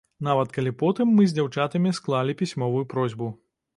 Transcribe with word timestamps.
Нават 0.27 0.55
калі 0.55 0.71
потым 0.83 1.11
мы 1.17 1.27
з 1.31 1.35
дзяўчатамі 1.39 1.93
склалі 1.99 2.35
пісьмовую 2.41 2.85
просьбу. 2.95 3.29